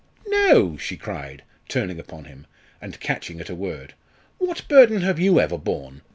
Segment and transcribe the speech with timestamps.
[0.29, 2.47] no!" she cried, turning upon him,
[2.81, 3.93] and catching at a word;
[4.39, 6.01] "what burden have you ever borne?